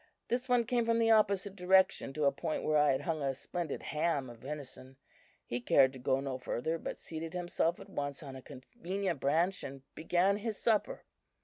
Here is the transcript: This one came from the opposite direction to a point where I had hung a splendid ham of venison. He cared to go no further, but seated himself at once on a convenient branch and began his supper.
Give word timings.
This 0.29 0.49
one 0.49 0.63
came 0.65 0.83
from 0.83 0.97
the 0.97 1.11
opposite 1.11 1.55
direction 1.55 2.11
to 2.13 2.25
a 2.25 2.31
point 2.31 2.63
where 2.63 2.75
I 2.75 2.91
had 2.91 3.01
hung 3.01 3.21
a 3.21 3.35
splendid 3.35 3.83
ham 3.83 4.31
of 4.31 4.39
venison. 4.39 4.97
He 5.45 5.61
cared 5.61 5.93
to 5.93 5.99
go 5.99 6.19
no 6.19 6.39
further, 6.39 6.79
but 6.79 6.97
seated 6.97 7.33
himself 7.33 7.79
at 7.79 7.87
once 7.87 8.23
on 8.23 8.35
a 8.35 8.41
convenient 8.41 9.19
branch 9.19 9.63
and 9.63 9.83
began 9.93 10.37
his 10.37 10.57
supper. 10.57 11.03